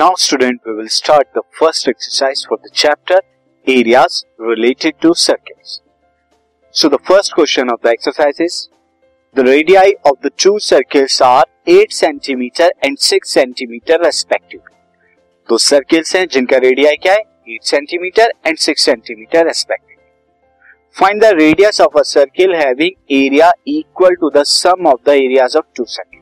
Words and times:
Now 0.00 0.14
student 0.14 0.60
we 0.66 0.74
will 0.74 0.88
start 0.88 1.28
the 1.34 1.42
first 1.50 1.88
exercise 1.88 2.44
for 2.44 2.58
the 2.62 2.70
chapter 2.72 3.20
areas 3.66 4.24
related 4.38 5.00
to 5.02 5.14
circles. 5.14 5.80
So 6.74 6.88
the 6.88 6.98
first 6.98 7.34
question 7.34 7.70
of 7.70 7.80
the 7.82 7.90
exercise 7.90 8.40
is 8.40 8.68
the 9.36 9.44
radii 9.44 9.96
of 10.04 10.20
the 10.22 10.30
two 10.30 10.58
circles 10.60 11.20
are 11.20 11.44
8 11.66 11.92
centimeter 11.92 12.70
and 12.82 12.98
6 12.98 13.30
centimeter 13.30 13.98
respectively. 13.98 14.72
दो 15.48 15.58
circles 15.58 16.14
हैं 16.16 16.26
जिनका 16.32 16.56
radii 16.58 16.96
क्या 17.02 17.12
है 17.12 17.22
8 17.56 17.68
centimetre 17.70 18.32
and 18.46 18.56
6 18.58 18.78
centimetre 18.84 19.46
respectively 19.46 19.96
find 20.96 21.22
the 21.22 21.30
radius 21.38 21.80
of 21.80 21.96
a 21.98 22.02
circle 22.12 22.54
having 22.54 23.14
area 23.16 23.50
equal 23.68 24.14
to 24.20 24.30
the 24.36 24.42
sum 24.52 24.86
of 24.86 25.00
the 25.06 25.12
areas 25.24 25.56
of 25.56 25.64
two 25.76 25.84
circle 25.94 26.20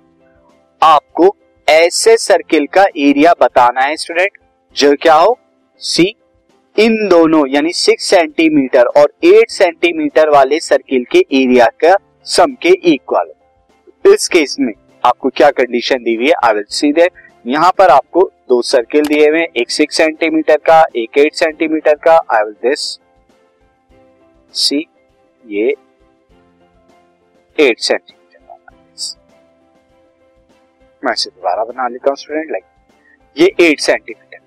आपको 0.82 1.28
ऐसे 1.69 2.15
circle 2.17 2.65
का 2.73 2.83
area 2.97 3.33
बताना 3.41 3.81
है 3.81 3.95
स्टूडेंट 3.95 4.37
जो 4.75 4.93
क्या 5.01 5.13
हो? 5.13 5.37
सी 5.81 6.03
इन 6.75 7.07
दोनों, 7.09 7.45
यानी 7.47 7.71
सिक्स 7.73 8.05
सेंटीमीटर 8.09 8.85
और 8.97 9.13
एट 9.25 9.49
सेंटीमीटर 9.49 10.29
वाले 10.29 10.59
सर्किल 10.59 11.03
के 11.11 11.19
एरिया 11.33 11.65
का 11.83 11.95
सम 12.27 12.53
के 12.61 12.69
इक्वल 12.93 13.33
इस 14.05 14.27
केस 14.27 14.55
में 14.59 14.73
आपको 15.03 15.29
क्या 15.29 15.49
कंडीशन 15.51 16.03
दी 16.03 16.15
हुई 16.15 16.27
है? 16.27 16.33
आई 16.43 16.53
विल 16.53 16.63
सी 16.69 16.91
देयर 16.93 17.09
यहाँ 17.45 17.71
पर 17.77 17.89
आपको 17.89 18.21
दो 18.49 18.61
सर्किल 18.63 19.05
दिए 19.05 19.29
हुए 19.29 19.47
एक 19.57 19.71
सिक्स 19.71 19.97
सेंटीमीटर 19.97 20.57
का, 20.57 20.83
एक 20.95 21.17
एट 21.17 21.33
सेंटीमीटर 21.35 21.95
का। 22.03 22.15
आई 22.31 22.43
विल 22.43 22.53
दिस 22.63 22.99
सी 24.53 24.85
ये 25.43 25.73
एट 27.57 27.79
सेंटीमीटर 27.79 28.17
मैं 31.03 31.13
इसे 31.13 31.29
दोबारा 31.29 31.63
बना 31.63 31.87
लेता 31.87 32.09
हूँ 32.09 32.17
स्टूडेंट 32.17 32.51
लाइक 32.51 32.63
ये 33.35 33.51
एट 33.61 33.79
सेंटीमीटर 33.81 34.37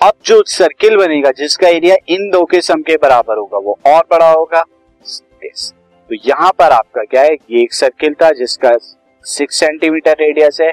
अब 0.00 0.12
जो 0.24 0.42
सर्किल 0.48 0.96
बनेगा, 0.96 1.30
जिसका 1.32 1.68
एरिया 1.68 1.96
इन 2.08 2.30
दो 2.30 2.44
के 2.44 2.60
सम 2.62 2.82
के 2.82 2.96
बराबर 2.98 3.38
होगा, 3.38 3.58
वो 3.58 3.78
और 3.86 4.02
बड़ा 4.10 4.30
होगा 4.30 4.62
तो 6.10 6.16
यहाँ 6.26 6.50
पर 6.58 6.72
आपका 6.72 7.02
क्या 7.02 7.22
है, 7.22 7.34
ये 7.34 7.62
एक 7.62 7.72
सर्किल 7.74 8.14
था, 8.22 8.30
जिसका 8.32 8.70
सिक्स 9.24 9.58
सेंटीमीटर 9.60 10.16
रेडियस 10.20 10.60
है 10.60 10.70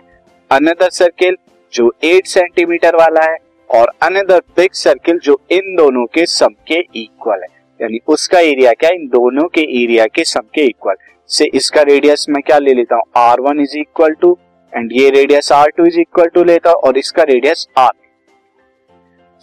अनदर 0.51 0.89
सर्किल 0.91 1.35
जो 1.73 1.91
एट 2.05 2.27
सेंटीमीटर 2.27 2.95
वाला 2.95 3.23
है, 3.23 3.37
और 3.69 3.91
अनदर 4.03 4.41
बिग 4.57 4.73
सर्किल 4.75 5.19
जो 5.19 5.39
इन 5.51 5.75
दोनों 5.77 6.05
के 6.07 6.25
सम 6.27 6.53
के 6.67 6.79
इक्वल 6.95 7.41
है। 7.41 7.55
यानी 7.79 7.99
उसका 8.07 8.39
एरिया 8.41 8.73
क्या 8.73 8.89
है, 8.89 8.95
इन 8.95 9.07
दोनों 9.09 9.47
के 9.49 9.61
एरिया 9.83 10.05
के 10.07 10.23
सम 10.25 10.47
के 10.55 10.65
इक्वल 10.65 10.95
से 11.29 11.45
इसका 11.55 11.81
रेडियस 11.83 12.25
मैं 12.29 12.41
क्या 12.43 12.57
ले 12.59 12.73
लेता 12.73 12.95
हूँ 12.95 13.03
R 13.19 13.41
one 13.41 13.59
is 13.61 13.77
equal 13.79 14.13
to 14.21 14.37
and 14.77 14.91
ये 14.93 15.09
radius 15.09 15.51
R 15.51 15.69
two 15.77 15.85
is 15.85 15.99
equal 15.99 16.27
to 16.33 16.43
लेता 16.43 16.71
और 16.87 16.97
इसका 16.97 17.23
radius 17.29 17.67
R 17.77 17.91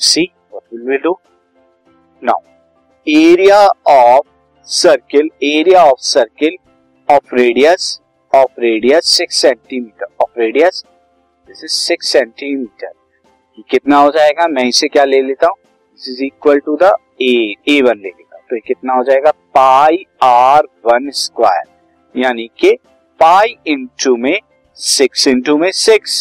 see 0.01 0.23
will 0.55 0.83
we 0.89 0.97
do 1.05 1.19
now 2.23 2.39
area 3.07 3.59
of 3.91 4.27
circle 4.69 5.29
area 5.45 5.83
of 5.85 6.01
circle 6.01 6.57
of 7.09 7.35
radius 7.35 8.01
of 8.33 8.61
radius 8.61 9.17
six 9.17 9.41
centimetre 9.43 10.07
of 10.23 10.39
radius 10.41 10.85
this 11.49 11.65
is 11.65 11.73
six 11.73 12.13
centimetre 12.13 12.93
कितना 13.71 13.99
हो 13.99 14.11
जाएगा? 14.11 14.47
मैं 14.49 14.65
इसे 14.65 14.89
क्या 14.89 15.05
ले 15.05 15.21
लेता 15.23 15.47
हूँ? 15.47 15.57
This 15.93 16.09
is 16.09 16.25
equal 16.25 16.59
to 16.59 16.77
the 16.83 16.95
A 17.23 17.55
A 17.69 17.81
one 17.83 17.99
ले 17.99 18.09
लेता 18.09 18.39
तो 18.39 18.57
ये 18.57 18.61
कितना 18.67 18.93
हो 18.93 19.05
जाएगा? 19.05 19.31
पाई 19.31 20.05
आर 20.23 20.67
वन 20.87 21.11
स्क्वायर 21.11 22.21
यानी 22.23 22.51
कि 22.59 22.77
पाई 23.21 23.57
इंटू 23.67 24.17
में 24.17 24.39
सिक्स 24.79 25.27
इंटू 25.29 25.57
में 25.57 25.71
सिक्स 25.73 26.13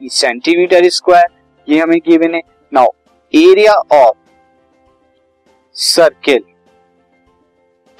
सेंटीमीटर 0.00 0.88
स्क्वायर 0.90 1.26
ये 1.68 1.78
हमें 1.80 1.98
गिवन 2.06 2.34
है 2.34 2.40
now 2.72 2.86
area 3.34 3.72
of 3.72 4.16
circle 5.76 6.42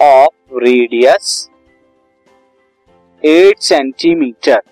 of 0.00 0.58
radius 0.64 1.48
eight 3.24 3.58
centimetre 3.60 4.62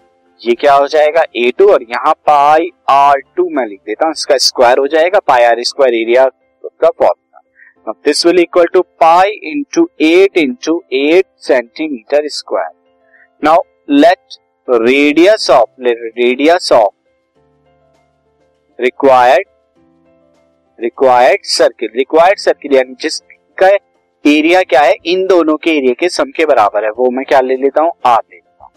ये 0.43 0.55
क्या 0.55 0.75
हो 0.75 0.87
जाएगा? 0.89 1.23
ए 1.37 1.51
टू 1.59 1.69
और 1.73 1.83
यहाँ 1.83 2.13
पाई 2.27 2.69
आर 2.91 3.21
टू 3.37 3.49
मैं 3.51 3.67
लिख 3.67 3.81
देता 3.87 4.07
हूँ, 4.07 4.13
इसका 4.13 4.37
स्क्वायर 4.39 4.79
हो 4.79 4.87
जाएगा 4.87 5.19
पाई 5.27 5.45
आर 5.45 5.63
स्क्वायर 5.63 5.95
एरिया 5.95 6.25
का 6.25 6.89
formula 6.89 7.93
this 8.07 8.25
will 8.27 8.39
equal 8.41 8.67
to 8.73 8.83
pi 9.01 9.31
into 9.51 9.89
eight 10.03 10.37
into 10.39 10.83
eight 10.93 11.27
centimetre 11.43 12.29
square 12.29 12.71
now 13.43 13.63
let 13.91 14.39
radius 14.69 15.51
of 15.51 15.69
radius 15.81 16.71
of 16.73 16.93
required 18.79 19.47
required 20.79 21.45
circle 21.47 21.89
required 21.97 22.39
circle 22.39 22.75
यानी 22.77 22.95
जिसका 23.01 23.69
एरिया 24.25 24.63
क्या 24.63 24.81
है, 24.81 24.95
इन 25.07 25.27
दोनों 25.27 25.57
के 25.57 25.71
एरिया 25.71 25.95
के 26.01 26.09
सम 26.09 26.31
के 26.37 26.47
बराबर 26.47 26.85
है, 26.85 26.91
वो 26.91 27.11
मैं 27.11 27.25
क्या 27.25 27.41
ले 27.41 27.57
लेता 27.57 27.83
हूँ 27.83 27.93
आर 28.07 28.23
ले 28.23 28.37
लेता 28.37 28.65
हूँ। 28.65 28.73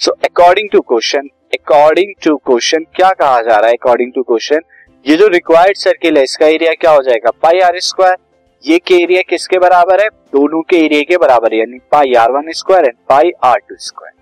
So 0.00 0.12
according 0.24 0.70
to 0.72 0.80
question 0.82 1.28
according 1.54 2.14
to 2.24 2.36
question 2.46 2.86
क्या 2.96 3.10
कहा 3.12 3.40
जा 3.42 3.56
रहा 3.56 3.68
है 3.68 3.76
अकॉर्डिंग 3.76 4.12
टू 4.14 4.22
क्वेश्चन 4.22 4.60
ये 5.06 5.16
जो 5.16 5.28
रिक्वायर्ड 5.28 5.76
सर्किल 5.78 6.16
है, 6.16 6.22
इसका 6.24 6.46
एरिया 6.46 6.72
क्या 6.74 6.90
हो 6.92 7.02
जाएगा 7.02 7.30
पाई 7.42 7.60
आर 7.60 7.80
स्क्वायर 7.82 8.16
ये 8.64 8.78
के 8.78 9.02
एरिया 9.02 9.22
किसके 9.30 9.58
बराबर 9.58 10.00
है, 10.02 10.08
दोनों 10.08 10.62
के 10.62 10.84
एरिया 10.84 11.02
के 11.08 11.16
बराबर 11.18 11.54
यानी 11.54 11.78
pi 11.92 12.14
R 12.14 12.30
one 12.32 12.52
square 12.52 12.84
and 12.84 12.96
pi 13.08 13.32
R 13.44 13.58
two 13.58 13.76
square 13.78 14.14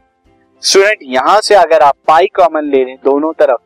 student 0.64 0.98
यहाँ 1.04 1.40
से 1.44 1.54
अगर 1.54 1.82
आप 1.82 1.94
पाई 2.06 2.26
कॉमन 2.36 2.70
ले 2.70 2.84
लें 2.84 2.94
दोनों 3.04 3.32
तरफ़ 3.32 3.60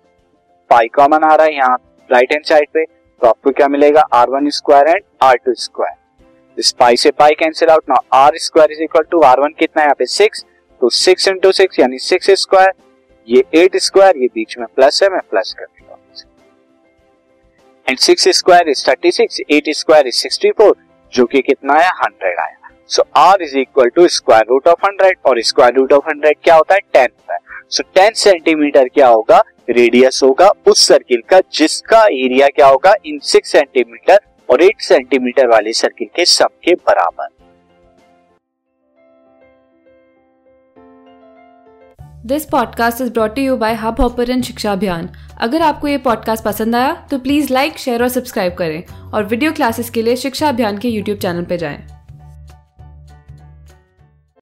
पाई 0.70 0.88
कॉमन 0.94 1.24
आ 1.24 1.34
रहा 1.34 1.46
है 1.46 1.54
यहाँ 1.54 1.76
राइट 2.10 2.32
हैंड 2.32 2.44
साइड 2.44 2.68
पे 2.74 2.84
तो 2.84 3.26
आपको 3.26 3.50
क्या 3.50 3.68
मिलेगा? 3.68 4.00
R 4.00 4.30
one 4.30 4.48
square 4.50 4.88
and 4.88 5.02
R 5.22 5.36
two 5.36 5.54
square 5.56 6.60
इस 6.60 6.72
पाई 6.80 6.96
से 6.96 7.10
पाई 7.18 7.34
कैंसिल 7.40 7.68
आउट 7.70 7.84
ना 7.90 8.00
R 8.14 8.38
square 8.38 8.72
is 8.72 8.82
equal 8.82 9.04
to 9.10 9.20
R 9.22 9.40
one 9.40 9.54
कितना 9.58 9.82
है? 9.82 9.86
यहाँ 9.86 9.94
पे 9.98 10.06
सिक्स 10.06 10.44
तो 10.80 10.90
सिक्स 10.96 11.28
इंटू 11.28 11.52
सिक्स 11.52 11.78
यानी 11.80 11.98
सिक्स 12.00 12.30
स्क्वायर 12.42 12.72
ये 13.28 13.44
एट 13.54 13.76
स्क्वायर 13.78 14.16
ये 14.16 14.26
बीच 14.34 14.58
में 14.58 14.66
प्लस 14.76 15.02
है, 15.02 15.08
मैं 15.08 15.20
प्लस 15.30 15.54
कर 15.58 15.64
देता 15.66 15.92
हूँ 15.92 16.00
and 17.86 17.98
six 18.00 18.28
square 18.38 18.68
is 18.68 18.86
thirty 18.88 19.10
six 19.12 19.40
eight 19.50 19.74
square 19.76 20.06
is 20.06 20.16
sixty 20.16 20.50
four 20.52 20.76
जो 21.12 21.26
कि 21.26 21.42
कितना 21.42 21.74
है? 21.74 21.88
हंड्रेड 22.02 22.38
आया। 22.38 22.56
So 22.90 23.02
R 23.16 23.42
is 23.42 23.56
equal 23.58 23.88
to 23.88 24.06
square 24.08 24.44
root 24.48 24.68
of 24.68 24.86
hundred 24.86 25.18
और 25.26 25.40
स्क्वायर 25.42 25.74
रूट 25.74 25.92
ऑफ़ 25.92 26.08
हंड्रेड 26.08 26.36
क्या 26.44 26.54
होता 26.54 26.74
है? 26.74 26.80
टेन 26.92 27.08
होता 27.10 27.34
है। 27.34 27.38
सो 27.70 27.82
टेन 27.94 28.12
सेंटीमीटर 28.14 28.88
क्या 28.88 29.08
होगा? 29.08 29.42
रेडियस 29.70 30.20
होगा। 30.22 30.50
उस 30.66 30.86
सर्किल 30.88 31.22
का, 31.28 31.40
जिसका 31.52 32.02
एरिया 32.04 32.46
क्या 32.48 32.66
होगा? 32.66 32.94
इन 33.06 33.18
सिक्स 33.22 33.52
सेंटीमीटर 33.52 34.18
और 34.48 34.62
एट 34.62 34.80
सेंटीमीटर 34.80 35.46
वाले 35.46 35.72
सर्किल 35.72 36.08
के 36.16 36.24
सम 36.24 36.48
के 36.64 36.74
बराबर। 36.74 37.28
This 42.26 42.44
podcast 42.44 43.00
is 43.00 43.12
brought 43.12 43.38
you 43.38 43.56
by 43.56 43.74
Hubhopper 44.00 44.40
Shiksha 44.42 44.72
Abhiyan 44.72 45.08
अगर 45.40 45.62
आपको 45.62 45.88
ये 45.88 45.98
पॉडकास्ट 45.98 46.44
पसंद 46.44 46.76
आया 46.76 46.92
तो 47.10 47.18
प्लीज़ 47.18 47.52
लाइक 47.52 47.78
शेयर 47.78 48.02
और 48.02 48.08
सब्सक्राइब 48.08 48.54
करें। 48.54 48.82
और 49.12 49.24
वीडियो 49.24 49.52
क्लासेस 49.52 49.90
के 49.90 50.02
लिए 50.02 50.16
शिक्षा 50.16 50.48
अभियान 50.48 50.78
के 50.78 50.88
यूट्यूब 50.88 51.18
चैनल 51.18 51.44
पर 51.44 51.56
जाएँ। 51.56 51.97